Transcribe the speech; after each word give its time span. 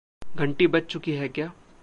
घंटी 0.35 0.67
बज 0.67 0.83
चुकी 0.83 1.11
है 1.11 1.27
क्या? 1.27 1.51